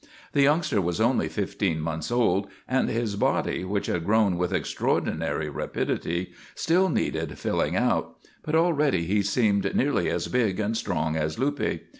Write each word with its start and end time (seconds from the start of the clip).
The 0.33 0.41
youngster 0.41 0.81
was 0.81 0.99
only 0.99 1.29
fifteen 1.29 1.79
months 1.79 2.09
old, 2.11 2.47
and 2.67 2.89
his 2.89 3.15
body, 3.15 3.63
which 3.63 3.85
had 3.85 4.03
grown 4.03 4.35
with 4.35 4.51
extraordinary 4.51 5.47
rapidity, 5.47 6.31
still 6.55 6.89
needed 6.89 7.37
filling 7.37 7.75
out, 7.75 8.15
but 8.41 8.55
already 8.55 9.05
he 9.05 9.21
seemed 9.21 9.75
nearly 9.75 10.09
as 10.09 10.27
big 10.27 10.59
and 10.59 10.75
strong 10.75 11.15
as 11.15 11.35
Luppe. 11.37 11.81